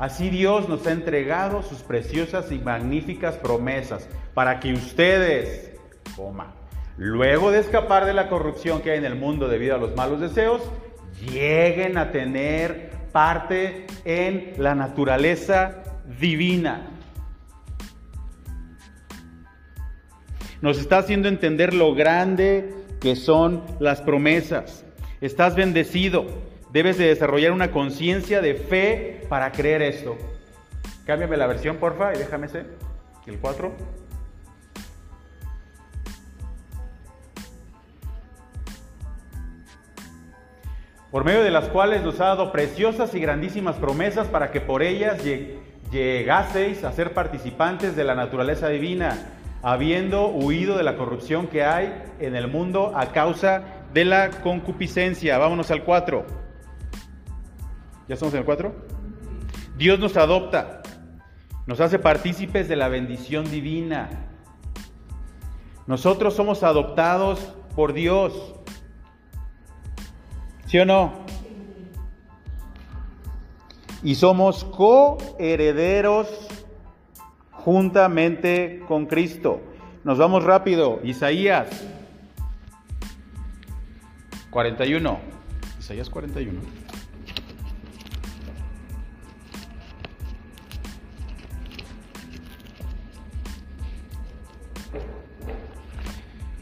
[0.00, 5.70] Así Dios nos ha entregado sus preciosas y magníficas promesas para que ustedes,
[6.16, 6.52] coma,
[6.96, 10.18] luego de escapar de la corrupción que hay en el mundo debido a los malos
[10.18, 10.62] deseos,
[11.30, 15.84] lleguen a tener parte en la naturaleza
[16.18, 16.91] divina.
[20.62, 24.84] Nos está haciendo entender lo grande que son las promesas.
[25.20, 26.24] Estás bendecido.
[26.70, 30.16] Debes de desarrollar una conciencia de fe para creer esto.
[31.04, 32.66] Cámbiame la versión, porfa, y déjame ser.
[33.26, 33.72] El 4.
[41.10, 44.84] Por medio de las cuales nos ha dado preciosas y grandísimas promesas para que por
[44.84, 45.20] ellas
[45.90, 52.02] llegaseis a ser participantes de la naturaleza divina, habiendo huido de la corrupción que hay
[52.18, 53.62] en el mundo a causa
[53.94, 55.38] de la concupiscencia.
[55.38, 56.26] Vámonos al 4.
[58.08, 58.74] ¿Ya estamos en el 4?
[59.76, 60.82] Dios nos adopta,
[61.66, 64.10] nos hace partícipes de la bendición divina.
[65.86, 68.54] Nosotros somos adoptados por Dios.
[70.66, 71.22] ¿Sí o no?
[74.02, 76.28] y somos coherederos
[77.64, 79.62] juntamente con Cristo.
[80.04, 81.00] Nos vamos rápido.
[81.04, 81.68] Isaías
[84.50, 85.18] 41.
[85.78, 86.60] Isaías 41.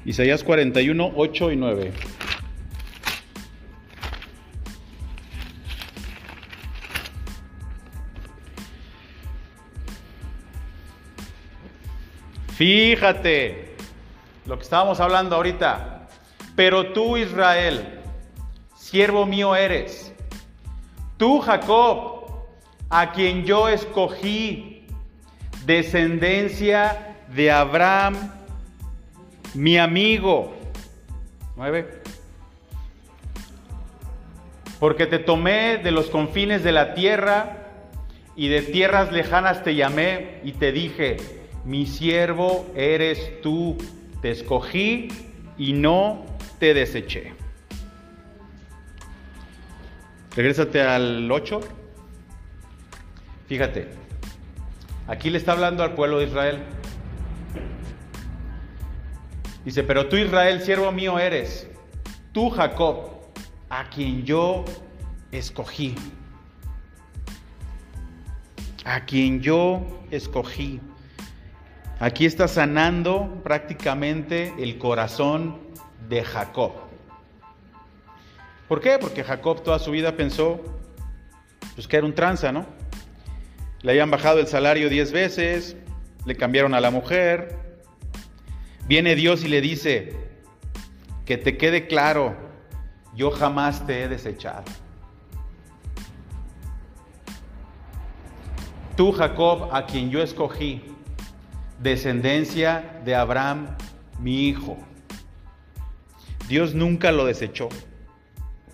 [0.05, 2.10] Isaías 41, 8 y 9.
[12.61, 13.75] Fíjate
[14.44, 16.09] lo que estábamos hablando ahorita.
[16.55, 18.01] Pero tú, Israel,
[18.77, 20.12] siervo mío eres.
[21.16, 22.27] Tú, Jacob,
[22.90, 24.85] a quien yo escogí,
[25.64, 28.31] descendencia de Abraham,
[29.55, 30.55] mi amigo.
[34.79, 37.57] Porque te tomé de los confines de la tierra
[38.37, 43.77] y de tierras lejanas te llamé y te dije, mi siervo eres tú,
[44.23, 45.09] te escogí
[45.59, 46.25] y no
[46.59, 47.35] te deseché.
[50.35, 51.61] Regrésate al 8.
[53.49, 53.88] Fíjate,
[55.07, 56.62] aquí le está hablando al pueblo de Israel.
[59.64, 61.68] Dice, pero tú Israel, siervo mío eres,
[62.33, 63.20] tú Jacob,
[63.68, 64.64] a quien yo
[65.33, 65.94] escogí.
[68.85, 70.81] A quien yo escogí.
[72.03, 75.59] Aquí está sanando prácticamente el corazón
[76.09, 76.73] de Jacob.
[78.69, 78.97] ¿Por qué?
[78.99, 80.63] Porque Jacob toda su vida pensó
[81.75, 82.65] pues, que era un tranza, ¿no?
[83.83, 85.77] Le habían bajado el salario diez veces,
[86.25, 87.59] le cambiaron a la mujer.
[88.87, 90.17] Viene Dios y le dice,
[91.27, 92.35] que te quede claro,
[93.15, 94.65] yo jamás te he desechado.
[98.97, 100.89] Tú, Jacob, a quien yo escogí,
[101.81, 103.77] descendencia de Abraham,
[104.19, 104.77] mi hijo.
[106.49, 107.69] Dios nunca lo desechó.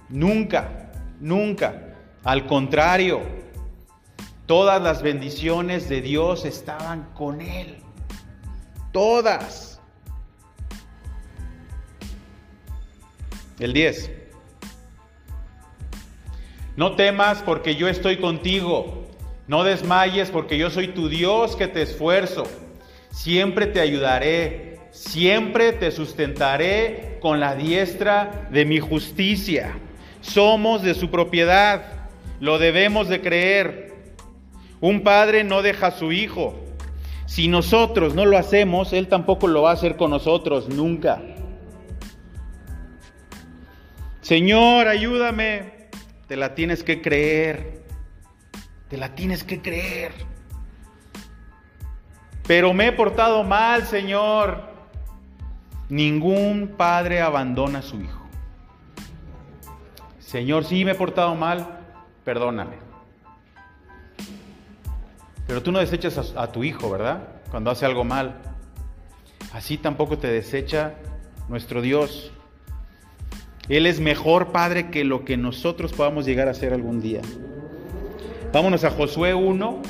[0.09, 0.91] Nunca,
[1.21, 1.95] nunca.
[2.25, 3.21] Al contrario,
[4.47, 7.79] todas las bendiciones de Dios estaban con él.
[8.93, 9.81] Todas.
[13.59, 14.11] El 10.
[16.77, 19.07] No temas porque yo estoy contigo.
[19.49, 22.45] No desmayes porque yo soy tu Dios que te esfuerzo.
[23.17, 24.79] Siempre te ayudaré.
[24.91, 29.79] Siempre te sustentaré con la diestra de mi justicia.
[30.21, 32.11] Somos de su propiedad.
[32.41, 33.95] Lo debemos de creer.
[34.83, 36.63] Un padre no deja a su hijo.
[37.25, 41.23] Si nosotros no lo hacemos, Él tampoco lo va a hacer con nosotros, nunca.
[44.21, 45.89] Señor, ayúdame.
[46.29, 47.83] Te la tienes que creer.
[48.91, 50.36] Te la tienes que creer.
[52.47, 54.63] Pero me he portado mal, Señor.
[55.89, 58.27] Ningún padre abandona a su hijo.
[60.19, 61.67] Señor, sí me he portado mal,
[62.25, 62.77] perdóname.
[65.47, 67.29] Pero tú no desechas a, tu hijo, ¿verdad?
[67.51, 68.35] Cuando hace algo mal.
[69.53, 70.95] Así tampoco te desecha
[71.49, 72.33] nuestro Dios.
[73.69, 77.23] Él es mejor Padre que lo que nosotros podamos llegar a ser algún día.
[78.53, 79.83] Vámonos a Josué 1.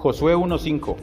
[0.00, 0.96] Josué 1.5.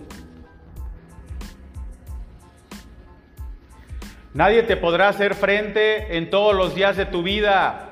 [4.34, 7.92] Nadie te podrá hacer frente en todos los días de tu vida.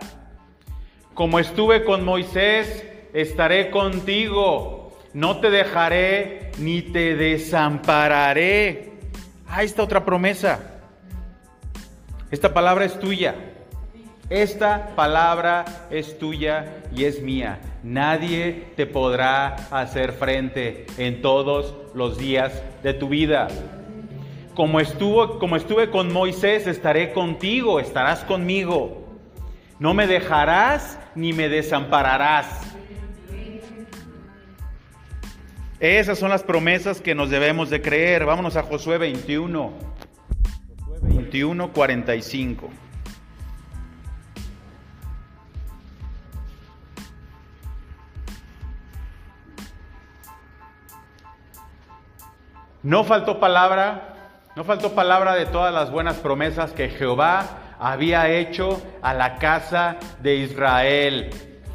[1.13, 4.97] Como estuve con Moisés, estaré contigo.
[5.13, 8.93] No te dejaré ni te desampararé.
[9.47, 10.81] Ah, esta otra promesa.
[12.31, 13.54] Esta palabra es tuya.
[14.29, 17.59] Esta palabra es tuya y es mía.
[17.83, 23.49] Nadie te podrá hacer frente en todos los días de tu vida.
[24.55, 29.05] Como, estuvo, como estuve con Moisés, estaré contigo, estarás conmigo.
[29.77, 32.61] No me dejarás ni me desampararás.
[35.79, 38.25] Esas son las promesas que nos debemos de creer.
[38.25, 39.71] Vámonos a Josué 21.
[40.79, 42.84] Josué 21, 45.
[52.85, 54.13] No faltó palabra,
[54.55, 59.97] no faltó palabra de todas las buenas promesas que Jehová había hecho a la casa
[60.21, 61.31] de Israel.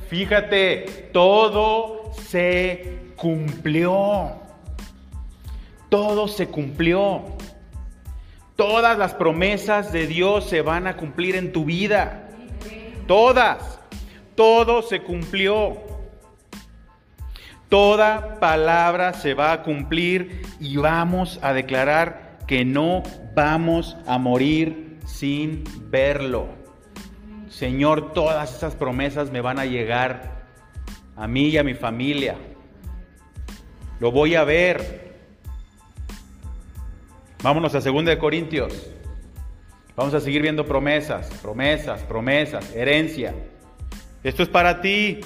[0.08, 4.36] Fíjate, todo se cumplió.
[5.88, 7.24] Todo se cumplió.
[8.54, 12.28] Todas las promesas de Dios se van a cumplir en tu vida.
[13.08, 13.80] Todas.
[14.36, 15.89] Todo se cumplió.
[17.70, 23.04] Toda palabra se va a cumplir y vamos a declarar que no
[23.36, 26.48] vamos a morir sin verlo.
[27.48, 30.46] Señor, todas esas promesas me van a llegar
[31.14, 32.34] a mí y a mi familia.
[34.00, 35.14] Lo voy a ver.
[37.40, 38.90] Vámonos a 2 de Corintios.
[39.94, 43.32] Vamos a seguir viendo promesas, promesas, promesas, herencia.
[44.24, 45.20] Esto es para ti.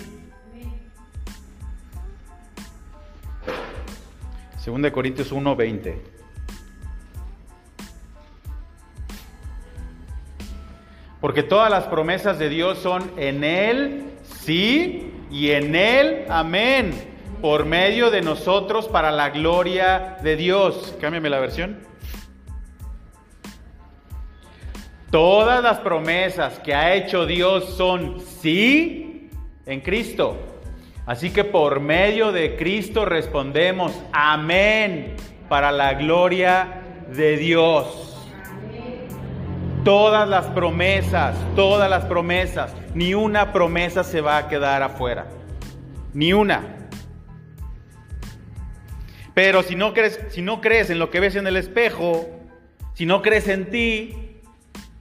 [4.64, 6.00] 2 de Corintios 1:20.
[11.20, 16.92] Porque todas las promesas de Dios son en Él, sí, y en Él, amén,
[17.40, 20.94] por medio de nosotros para la gloria de Dios.
[21.00, 21.80] Cámbiame la versión.
[25.10, 29.30] Todas las promesas que ha hecho Dios son sí
[29.64, 30.53] en Cristo.
[31.06, 35.16] Así que por medio de Cristo respondemos amén
[35.48, 36.80] para la gloria
[37.14, 38.22] de Dios.
[39.84, 45.26] Todas las promesas, todas las promesas, ni una promesa se va a quedar afuera.
[46.14, 46.88] Ni una.
[49.34, 52.26] Pero si no crees, si no crees en lo que ves en el espejo,
[52.94, 54.24] si no crees en ti,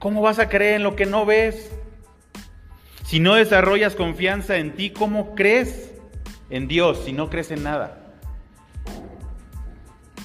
[0.04, 1.72] ¿Cómo vas a creer en lo que no ves?
[3.06, 5.93] Si no desarrollas confianza en ti, ¿cómo crees
[6.50, 8.04] en Dios si no crees en nada?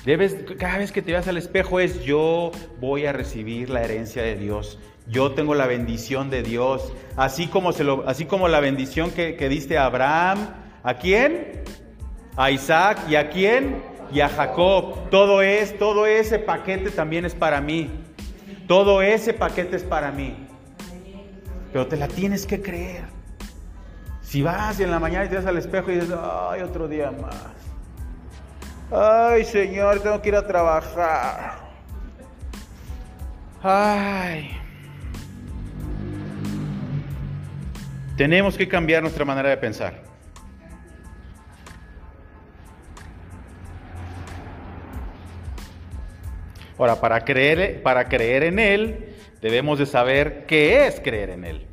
[0.04, 4.22] Debes, cada vez que te vas al espejo es yo voy a recibir la herencia
[4.22, 4.78] de Dios.
[5.06, 6.92] Yo tengo la bendición de Dios.
[7.16, 10.50] Así como, se lo, así como la bendición que, que diste a Abraham.
[10.82, 11.62] ¿A quién?
[12.36, 13.00] A Isaac.
[13.08, 13.82] ¿Y a quién?
[14.12, 15.10] Y a Jacob.
[15.10, 17.90] Todo es, todo ese paquete también es para mí.
[18.66, 20.46] Todo ese paquete es para mí.
[21.72, 23.17] Pero te la tienes que creer.
[24.28, 26.86] Si vas y en la mañana y te vas al espejo y dices, ay, otro
[26.86, 27.34] día más.
[28.90, 31.60] Ay, Señor, tengo que ir a trabajar.
[33.62, 34.50] Ay.
[38.18, 40.02] Tenemos que cambiar nuestra manera de pensar.
[46.76, 51.67] Ahora, para creer, para creer en Él, debemos de saber qué es creer en Él.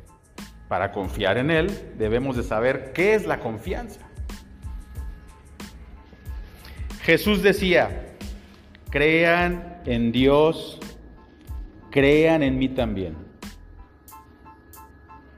[0.68, 4.00] Para confiar en Él, debemos de saber qué es la confianza.
[7.02, 8.16] Jesús decía,
[8.90, 10.80] crean en Dios,
[11.90, 13.14] crean en mí también.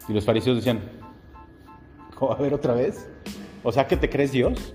[0.08, 0.80] Y los fariseos decían,
[2.18, 3.06] a ver otra vez?
[3.62, 4.74] O sea que te crees Dios.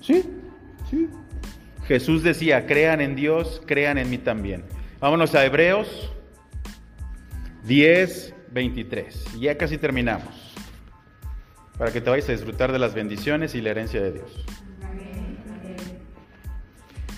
[0.00, 0.24] Sí,
[0.90, 1.08] sí.
[1.86, 4.64] Jesús decía, crean en Dios, crean en mí también.
[5.00, 6.10] Vámonos a Hebreos
[7.64, 9.40] 10, 23.
[9.40, 10.54] Ya casi terminamos.
[11.76, 14.44] Para que te vayas a disfrutar de las bendiciones y la herencia de Dios.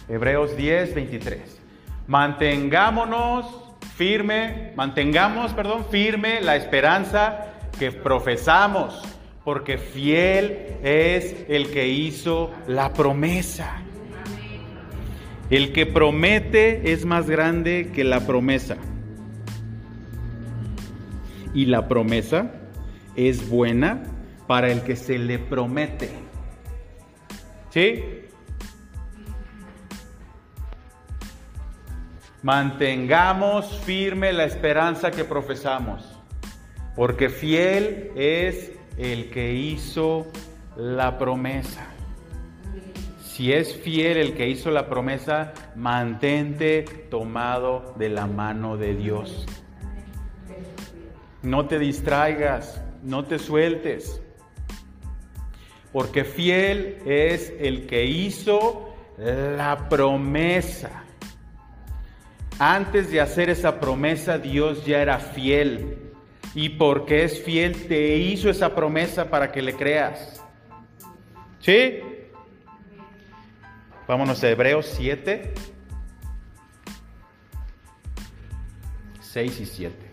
[0.08, 1.60] Hebreos 10, 23.
[2.06, 3.66] Mantengámonos
[3.96, 7.46] firme, mantengamos, perdón, firme la esperanza
[7.78, 9.02] que profesamos,
[9.44, 13.82] porque fiel es el que hizo la promesa.
[15.50, 18.76] El que promete es más grande que la promesa.
[21.54, 22.50] Y la promesa
[23.14, 24.02] es buena
[24.46, 26.10] para el que se le promete.
[27.70, 28.04] ¿Sí?
[32.42, 36.04] Mantengamos firme la esperanza que profesamos,
[36.94, 40.26] porque fiel es el que hizo
[40.76, 41.86] la promesa.
[43.20, 49.44] Si es fiel el que hizo la promesa, mantente tomado de la mano de Dios.
[51.46, 54.20] No te distraigas, no te sueltes,
[55.92, 61.04] porque fiel es el que hizo la promesa.
[62.58, 66.10] Antes de hacer esa promesa, Dios ya era fiel.
[66.52, 70.42] Y porque es fiel, te hizo esa promesa para que le creas.
[71.60, 72.00] ¿Sí?
[74.08, 75.54] Vámonos a Hebreos 7,
[79.20, 80.05] 6 y 7.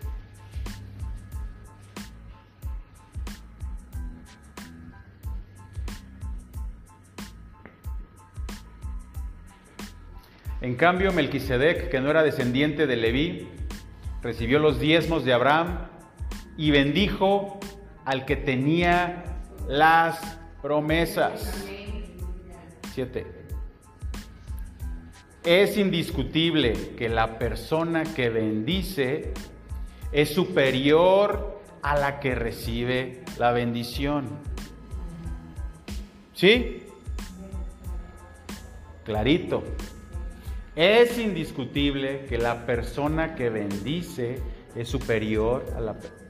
[10.64, 13.48] En cambio, Melquisedec, que no era descendiente de Leví,
[14.22, 15.88] recibió los diezmos de Abraham
[16.56, 17.60] y bendijo
[18.06, 19.24] al que tenía
[19.68, 21.66] las promesas.
[22.94, 23.26] 7.
[25.44, 29.34] Es indiscutible que la persona que bendice
[30.12, 34.38] es superior a la que recibe la bendición.
[36.32, 36.84] ¿Sí?
[39.04, 39.62] Clarito.
[40.76, 44.40] Es indiscutible que la persona que bendice
[44.74, 45.64] es superior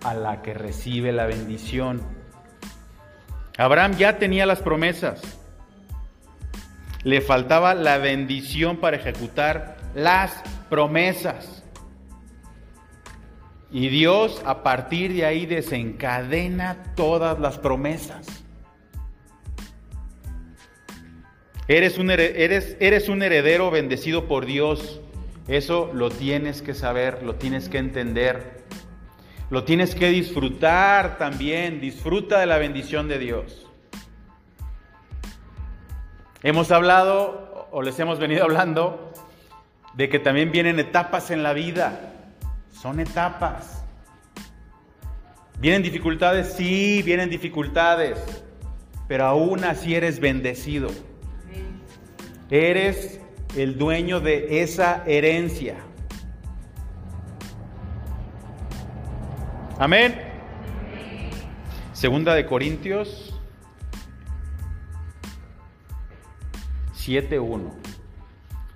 [0.03, 2.03] a la, que recibe la bendición.
[3.57, 5.23] Abraham ya tenía las promesas
[7.05, 11.63] le faltaba la bendición para ejecutar las promesas.
[13.71, 18.44] Y Dios a partir de ahí desencadena todas las promesas.
[21.67, 25.01] Eres un, eres, eres un heredero bendecido por Dios.
[25.49, 28.65] Eso lo tienes que saber, lo tienes que entender.
[29.51, 31.81] Lo tienes que disfrutar también.
[31.81, 33.67] Disfruta de la bendición de Dios.
[36.43, 39.13] Hemos hablado, o les hemos venido hablando,
[39.95, 42.13] de que también vienen etapas en la vida.
[42.73, 43.83] Son etapas.
[45.59, 46.53] ¿Vienen dificultades?
[46.53, 48.19] Sí, vienen dificultades.
[49.09, 50.91] Pero aún así eres bendecido.
[52.55, 53.21] Eres
[53.57, 55.75] el dueño de esa herencia.
[59.77, 60.15] Amén.
[61.93, 63.35] Segunda de Corintios
[66.95, 67.73] 7.1.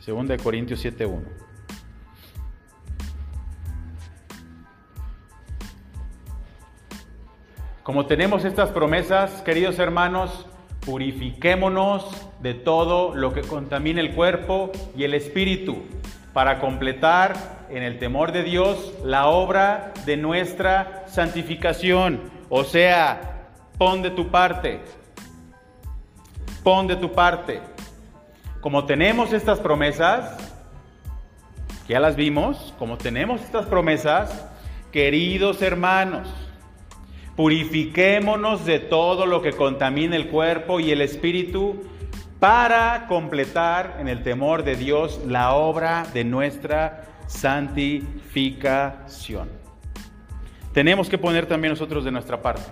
[0.01, 1.23] Segunda de Corintios 7.1.
[7.85, 10.47] Como tenemos estas promesas, queridos hermanos,
[10.81, 15.79] purifiquémonos de todo lo que contamina el cuerpo y el espíritu,
[16.33, 22.31] para completar en el temor de Dios la obra de nuestra santificación.
[22.49, 24.81] O sea, pon de tu parte,
[26.63, 27.61] pon de tu parte.
[28.61, 30.37] Como tenemos estas promesas,
[31.89, 34.47] ya las vimos, como tenemos estas promesas,
[34.93, 36.29] queridos hermanos,
[37.37, 41.83] purifiquémonos de todo lo que contamina el cuerpo y el espíritu
[42.41, 49.49] para completar en el temor de Dios la obra de nuestra santificación.
[50.73, 52.63] Tenemos que poner también nosotros de nuestra parte.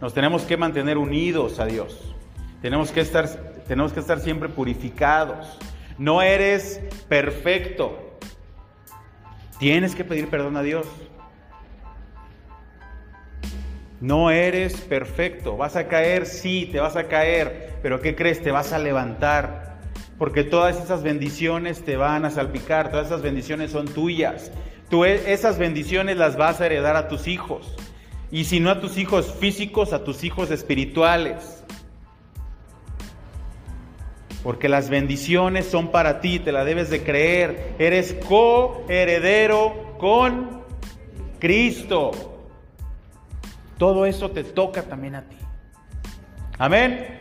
[0.00, 2.16] Nos tenemos que mantener unidos a Dios.
[2.62, 3.28] Tenemos que estar,
[3.68, 5.58] tenemos que estar siempre purificados.
[5.98, 8.16] No eres perfecto.
[9.58, 10.86] Tienes que pedir perdón a Dios.
[14.00, 15.56] No eres perfecto.
[15.56, 17.78] Vas a caer, sí, te vas a caer.
[17.82, 18.42] Pero ¿qué crees?
[18.42, 19.78] Te vas a levantar.
[20.18, 22.90] Porque todas esas bendiciones te van a salpicar.
[22.90, 24.50] Todas esas bendiciones son tuyas.
[24.88, 27.74] Tú e, esas bendiciones las vas a heredar a tus hijos.
[28.30, 31.62] Y si no a tus hijos físicos, a tus hijos espirituales.
[34.42, 37.74] Porque las bendiciones son para ti, te la debes de creer.
[37.78, 40.62] Eres coheredero con
[41.38, 42.29] Cristo.
[43.80, 45.38] Todo eso te toca también a ti.
[46.58, 47.18] Amén.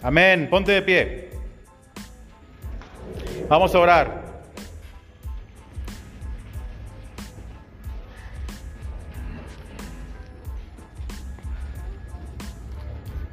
[0.00, 0.46] Amén.
[0.48, 1.30] Ponte de pie.
[3.48, 4.22] Vamos a orar.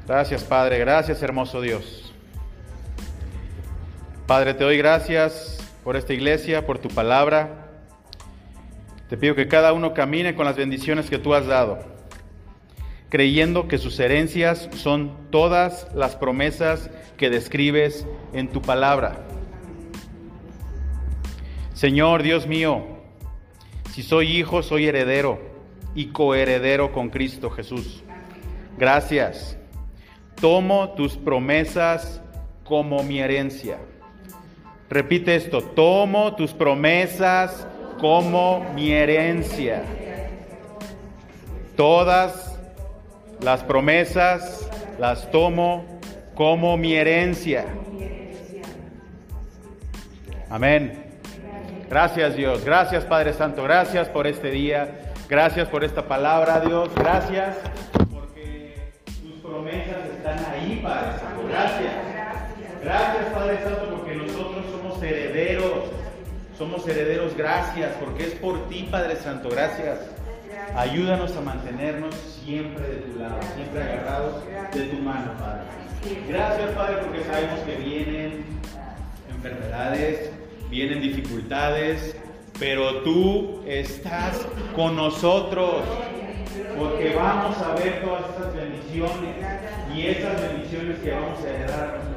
[0.08, 0.80] Gracias, Padre.
[0.80, 1.95] Gracias, hermoso Dios.
[4.28, 7.70] Padre, te doy gracias por esta iglesia, por tu palabra.
[9.08, 11.80] Te pido que cada uno camine con las bendiciones que tú has dado,
[13.10, 19.20] creyendo que sus herencias son todas las promesas que describes en tu palabra.
[21.76, 22.84] Señor Dios mío,
[23.92, 25.40] si soy hijo, soy heredero
[25.94, 28.04] y coheredero con Cristo Jesús.
[28.78, 29.58] Gracias
[30.42, 32.22] tomo tus promesas
[32.64, 33.78] como mi herencia.
[34.90, 37.68] Repite esto, tomo tus promesas
[38.00, 39.82] como mi herencia.
[41.76, 42.58] Todas
[43.42, 44.70] las promesas
[45.00, 45.86] las tomo
[46.36, 47.66] como mi herencia.
[50.50, 51.04] Amén.
[51.90, 57.58] Gracias Dios, gracias Padre Santo, gracias por este día, gracias por esta palabra Dios, gracias
[59.56, 61.48] promesas están ahí, Padre Santo.
[61.48, 61.94] Gracias.
[62.84, 63.95] Gracias, Padre Santo, porque
[65.06, 65.86] herederos.
[66.58, 69.50] Somos herederos, gracias, porque es por ti, Padre Santo.
[69.50, 70.00] Gracias.
[70.76, 74.44] Ayúdanos a mantenernos siempre de tu lado, siempre agarrados
[74.74, 75.64] de tu mano, Padre.
[76.28, 78.46] Gracias, Padre, porque sabemos que vienen
[79.34, 80.32] enfermedades,
[80.70, 82.16] vienen dificultades,
[82.60, 84.46] pero tú estás
[84.76, 85.84] con nosotros
[86.78, 89.36] porque vamos a ver todas esas bendiciones
[89.94, 92.15] y esas bendiciones que vamos a heredar.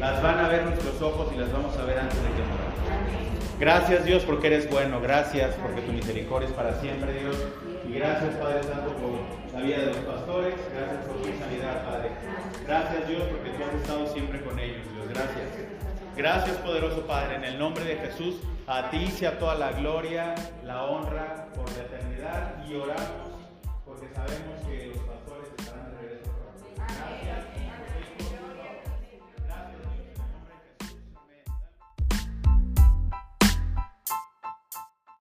[0.00, 3.16] Las van a ver nuestros ojos y las vamos a ver antes de que moramos.
[3.58, 7.36] Gracias Dios porque eres bueno, gracias porque tu misericordia es para siempre Dios.
[7.88, 12.10] Y gracias Padre Santo por la vida de los pastores, gracias por tu sanidad Padre.
[12.66, 15.48] Gracias Dios porque tú has estado siempre con ellos Dios, gracias.
[16.16, 18.36] Gracias poderoso Padre, en el nombre de Jesús.
[18.66, 20.34] A ti sea toda la gloria,
[20.64, 23.30] la honra por la eternidad y oramos
[23.86, 24.92] porque sabemos que